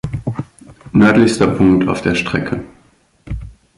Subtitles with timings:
[0.93, 2.63] Nördlichster Punkt auf der Strecke.